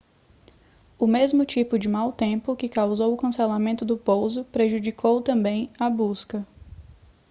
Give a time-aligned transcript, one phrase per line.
[0.97, 5.91] o mesmo tipo de mau tempo que causou o cancelamento do pouso prejudicou também a
[5.91, 6.43] busca